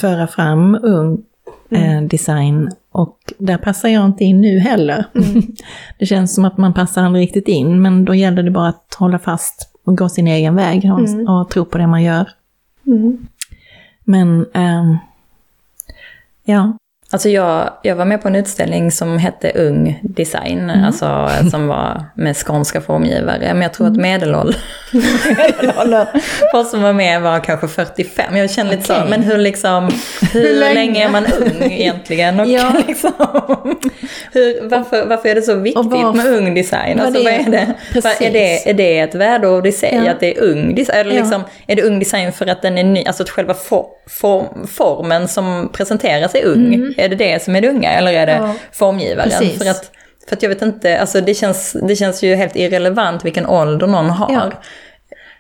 [0.01, 1.23] föra fram ung
[1.71, 1.97] mm.
[1.97, 5.05] eh, design och där passar jag inte in nu heller.
[5.15, 5.43] Mm.
[5.99, 8.97] det känns som att man passar aldrig riktigt in, men då gäller det bara att
[8.99, 11.29] hålla fast och gå sin egen väg och, mm.
[11.29, 12.31] och tro på det man gör.
[12.87, 13.27] Mm.
[14.05, 14.97] Men, eh,
[16.45, 16.73] ja.
[17.13, 20.85] Alltså jag, jag var med på en utställning som hette Ung Design, mm.
[20.85, 23.55] alltså som var med skånska formgivare.
[23.55, 24.03] Men jag tror att mm.
[24.03, 24.61] medelåldern
[26.51, 28.37] för som var med var kanske 45.
[28.37, 29.05] Jag känner lite okay.
[29.05, 29.91] så, men hur liksom,
[30.33, 30.75] hur, hur länge?
[30.75, 31.05] länge?
[31.05, 32.41] är man ung egentligen?
[32.41, 32.73] Och ja.
[32.89, 33.13] liksom,
[34.33, 37.01] hur, varför, varför är det så viktigt var, med ung design?
[37.01, 37.75] Alltså, vad är, det?
[37.95, 40.11] Vad, är, det, är det ett värdeord i sig, ja.
[40.11, 40.99] att det är ung design?
[40.99, 41.73] Eller liksom, ja.
[41.73, 45.29] Är det ung design för att den är ny, alltså att själva for, for, formen
[45.29, 46.75] som presenteras är ung?
[46.75, 46.95] Mm.
[47.01, 48.55] Är det det som är det unga eller är det ja.
[48.73, 49.31] formgivaren?
[49.31, 49.59] Precis.
[49.59, 49.91] För att,
[50.29, 53.87] för att jag vet inte, alltså det känns, det känns ju helt irrelevant vilken ålder
[53.87, 54.33] någon har.
[54.33, 54.53] Ja.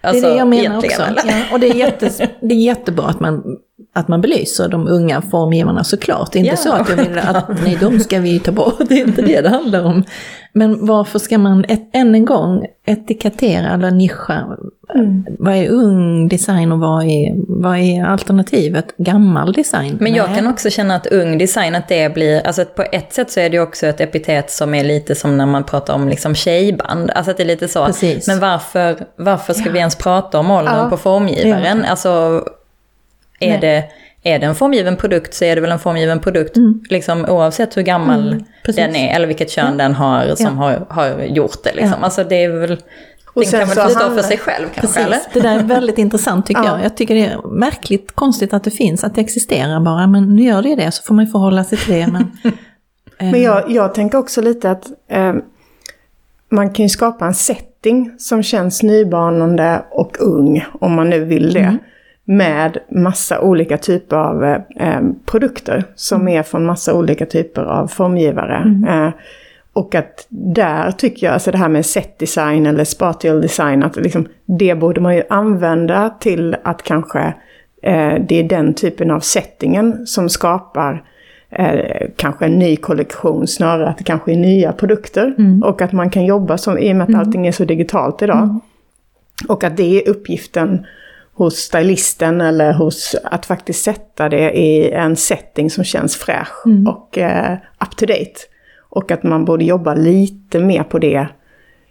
[0.02, 1.02] Alltså, det är det jag menar också.
[1.26, 3.56] Ja, och det är, jätte, det är jättebra att man,
[3.92, 6.32] att man belyser de unga formgivarna såklart.
[6.32, 6.56] Det är inte ja.
[6.56, 8.78] så att jag vill att nej, de ska vi ta bort.
[8.88, 10.04] Det är inte det det handlar om.
[10.52, 14.46] Men varför ska man ett, än en gång etikettera eller nischa?
[14.94, 15.26] Mm.
[15.38, 18.96] Vad är ung design och vad är, vad är alternativet?
[18.96, 19.98] Gammal design?
[20.00, 20.38] Men jag Nej.
[20.38, 23.50] kan också känna att ung design, att det blir, alltså på ett sätt så är
[23.50, 27.10] det också ett epitet som är lite som när man pratar om liksom tjejband.
[27.10, 28.26] Alltså att det är lite så, Precis.
[28.26, 29.72] men varför, varför ska ja.
[29.72, 30.90] vi ens prata om åldern ja.
[30.90, 31.82] på formgivaren?
[31.84, 31.90] Ja.
[31.90, 32.44] Alltså,
[33.40, 33.84] är det
[34.22, 36.80] är det en formgiven produkt så är det väl en formgiven produkt mm.
[36.90, 38.44] liksom, oavsett hur gammal mm,
[38.76, 39.84] den är eller vilket kön ja.
[39.84, 40.52] den har som ja.
[40.52, 41.74] har, har gjort det.
[41.74, 41.94] Liksom.
[41.98, 42.04] Ja.
[42.04, 42.78] Alltså det är väl...
[43.34, 44.96] Och den kan väl stå för sig själv kanske, Precis.
[44.96, 45.18] eller?
[45.32, 46.84] Det där är väldigt intressant tycker jag.
[46.84, 50.06] Jag tycker det är märkligt konstigt att det finns, att det existerar bara.
[50.06, 52.06] Men nu gör det det, så får man ju förhålla sig till det.
[52.06, 52.32] Men,
[53.32, 55.34] men jag, jag tänker också lite att eh,
[56.48, 61.52] man kan ju skapa en setting som känns nybanande och ung, om man nu vill
[61.52, 61.60] det.
[61.60, 61.78] Mm
[62.30, 66.38] med massa olika typer av eh, produkter som mm.
[66.38, 68.56] är från massa olika typer av formgivare.
[68.56, 68.84] Mm.
[68.84, 69.12] Eh,
[69.72, 73.96] och att där tycker jag, alltså det här med set design eller spatial design, att
[73.96, 77.34] liksom, det borde man ju använda till att kanske
[77.82, 81.02] eh, det är den typen av settingen som skapar
[81.50, 85.34] eh, kanske en ny kollektion snarare att det kanske är nya produkter.
[85.38, 85.62] Mm.
[85.62, 87.20] Och att man kan jobba som, i och med att mm.
[87.20, 88.42] allting är så digitalt idag.
[88.42, 88.60] Mm.
[89.48, 90.86] Och att det är uppgiften
[91.40, 96.86] hos stylisten eller hos att faktiskt sätta det i en setting som känns fräsch mm.
[96.86, 98.40] och eh, up to date.
[98.90, 101.26] Och att man borde jobba lite mer på det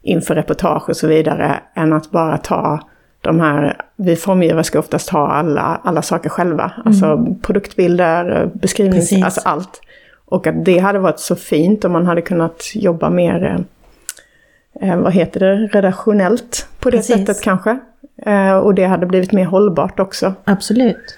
[0.01, 2.79] inför reportage och så vidare än att bara ta
[3.21, 6.71] de här, vi formgivare ska oftast ha alla, alla saker själva.
[6.75, 6.88] Mm.
[6.88, 9.81] Alltså produktbilder, beskrivnings, alltså allt.
[10.25, 13.65] Och att det hade varit så fint om man hade kunnat jobba mer,
[14.82, 17.15] eh, vad heter det, redaktionellt på det Precis.
[17.15, 17.80] sättet kanske.
[18.26, 20.34] Eh, och det hade blivit mer hållbart också.
[20.44, 21.18] Absolut.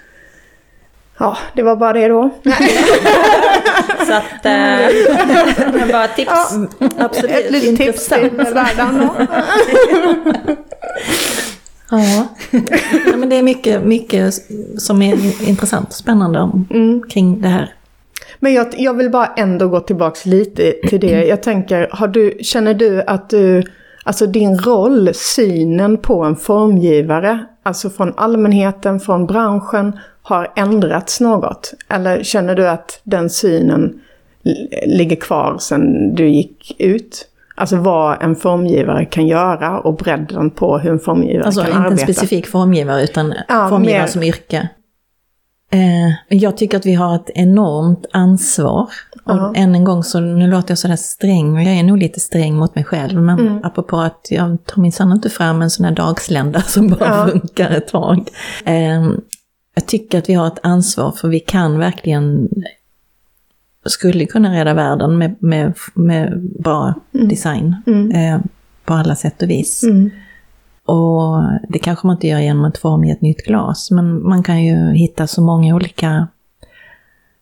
[1.18, 2.30] Ja, det var bara det då.
[4.06, 6.30] Så att, eh, bara tips.
[6.30, 6.66] Ja,
[6.98, 7.30] absolut.
[7.30, 9.08] Ett litet tips till världen.
[11.90, 12.26] Ja.
[13.06, 14.34] ja men det är mycket, mycket
[14.78, 17.02] som är intressant och spännande mm.
[17.10, 17.74] kring det här.
[18.42, 21.26] Men jag, jag vill bara ändå gå tillbaka lite till det.
[21.26, 23.62] Jag tänker, du, känner du att du,
[24.04, 31.74] alltså din roll, synen på en formgivare, alltså från allmänheten, från branschen, har ändrats något?
[31.88, 34.00] Eller känner du att den synen
[34.86, 37.28] ligger kvar sedan du gick ut?
[37.54, 41.86] Alltså vad en formgivare kan göra och bredden på hur en formgivare alltså, kan arbeta.
[41.86, 44.06] Alltså inte en specifik formgivare utan ja, formgivare mer...
[44.06, 44.68] som yrke.
[45.72, 48.90] Eh, jag tycker att vi har ett enormt ansvar.
[49.24, 49.52] Och uh -huh.
[49.56, 52.56] än en gång så, nu låter jag sådär sträng, och jag är nog lite sträng
[52.56, 53.20] mot mig själv.
[53.22, 53.60] Men mm.
[53.64, 57.30] apropå att jag tar minsann inte fram en sån här dagslända som bara uh -huh.
[57.30, 58.28] funkar ett tag.
[58.64, 59.10] Eh,
[59.74, 62.48] jag tycker att vi har ett ansvar för vi kan verkligen
[63.86, 67.28] skulle kunna rädda världen med, med, med bra mm.
[67.28, 68.10] design mm.
[68.10, 68.40] Eh,
[68.84, 69.84] på alla sätt och vis.
[69.84, 70.10] Mm.
[70.86, 74.64] Och det kanske man inte gör genom att formge ett nytt glas, men man kan
[74.64, 76.28] ju hitta så många olika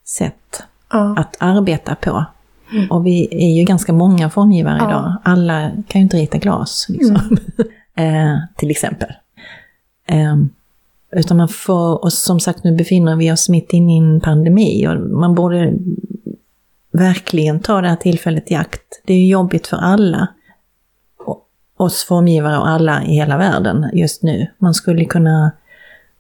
[0.05, 1.15] sätt ja.
[1.19, 2.25] att arbeta på.
[2.73, 2.91] Mm.
[2.91, 4.89] Och vi är ju ganska många formgivare ja.
[4.89, 5.17] idag.
[5.23, 7.39] Alla kan ju inte rita glas, liksom.
[7.97, 8.35] Mm.
[8.35, 9.09] eh, till exempel.
[10.07, 10.37] Eh,
[11.13, 14.87] utan man får, och som sagt nu befinner vi oss mitt inne i en pandemi
[14.89, 15.75] och man borde
[16.93, 19.03] verkligen ta det här tillfället i akt.
[19.05, 20.29] Det är ju jobbigt för alla.
[21.81, 24.47] Oss formgivare och alla i hela världen just nu.
[24.59, 25.53] Man skulle kunna...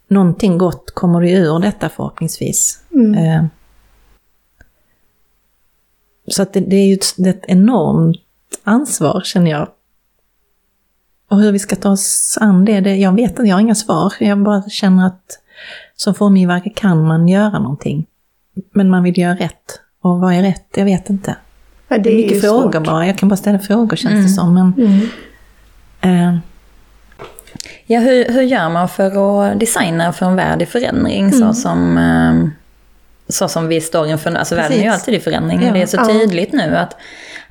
[0.08, 2.82] Någonting gott kommer det ur detta förhoppningsvis.
[2.94, 3.14] Mm.
[3.14, 3.44] Eh,
[6.28, 8.16] så att det, det, är ju ett, ett enormt
[8.64, 9.68] ansvar känner jag.
[11.28, 13.74] Och hur vi ska ta oss an det, det, jag vet inte, jag har inga
[13.74, 14.12] svar.
[14.20, 15.38] Jag bara känner att
[15.96, 18.06] som formgivare kan man göra någonting.
[18.72, 19.80] Men man vill göra rätt.
[20.00, 20.66] Och vad är rätt?
[20.74, 21.36] Jag vet inte.
[21.88, 22.86] Ja, det är mycket frågor svårt.
[22.86, 23.06] bara.
[23.06, 24.22] Jag kan bara ställa frågor känns mm.
[24.22, 24.54] det som.
[24.54, 25.06] Men, mm.
[26.00, 26.36] Eh.
[27.86, 31.32] Ja, hur, hur gör man för att designa för en värld i förändring mm.
[31.32, 32.50] så, som, eh,
[33.28, 34.34] så som vi står inför?
[34.34, 34.70] Alltså Precis.
[34.70, 35.62] världen är ju alltid i förändring.
[35.62, 35.72] Ja.
[35.72, 36.96] Det är så tydligt nu att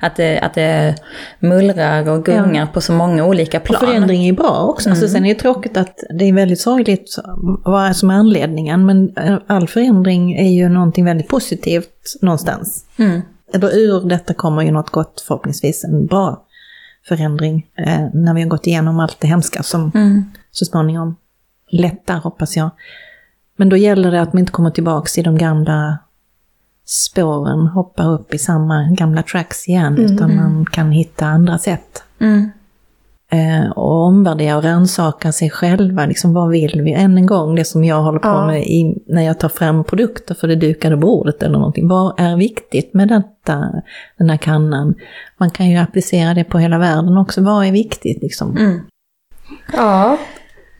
[0.00, 0.94] att det, att det
[1.38, 2.66] mullrar och gungar ja.
[2.66, 3.82] på så många olika plan.
[3.82, 4.68] Och förändring är bra också.
[4.68, 4.92] Alltså, mm.
[4.92, 7.18] Alltså, sen är det tråkigt att det är väldigt sorgligt
[7.64, 8.86] vad som är anledningen.
[8.86, 12.84] Men eh, all förändring är ju någonting väldigt positivt någonstans.
[12.96, 13.20] Mm.
[13.54, 16.46] Eller ur detta kommer ju något gott förhoppningsvis, en bra
[17.08, 17.66] förändring.
[17.76, 20.24] Eh, när vi har gått igenom allt det hemska som mm.
[20.50, 21.16] så småningom
[21.70, 22.70] lättar hoppas jag.
[23.56, 25.98] Men då gäller det att man inte kommer tillbaka i de gamla
[26.86, 30.04] spåren hoppar upp i samma gamla tracks igen, mm.
[30.04, 32.02] utan man kan hitta andra sätt.
[32.18, 32.50] Mm.
[33.32, 36.92] Eh, och omvärdera och rannsaka sig själva, liksom vad vill vi?
[36.92, 38.46] Än en gång, det som jag håller på ja.
[38.46, 41.88] med i, när jag tar fram produkter för det dukade bordet eller någonting.
[41.88, 43.82] Vad är viktigt med detta,
[44.18, 44.94] den här kannan?
[45.38, 47.42] Man kan ju applicera det på hela världen också.
[47.42, 48.56] Vad är viktigt liksom?
[48.56, 48.80] Mm.
[49.72, 50.18] Ja.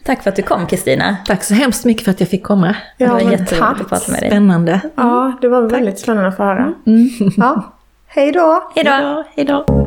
[0.04, 1.16] Tack för att du kom Kristina.
[1.26, 2.76] Tack så hemskt mycket för att jag fick komma.
[2.96, 4.30] Ja, det var jätteroligt att prata med dig.
[4.30, 4.72] Spännande.
[4.72, 4.90] Mm.
[4.96, 6.02] Ja, det var väldigt tack.
[6.02, 6.74] spännande att få höra.
[6.86, 7.08] Mm.
[7.36, 7.74] Ja.
[8.06, 8.72] Hej då!
[8.74, 9.24] Hej då!
[9.36, 9.84] Hej då!